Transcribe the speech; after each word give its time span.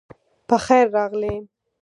پخیر 0.49 0.87
راغلی 0.95 1.33